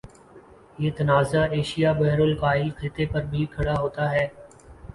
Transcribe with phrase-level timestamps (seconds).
[0.79, 4.27] یہ تنازع ایشیا بحرالکاہل خطے پر بھی کھڑا ہوتا ہے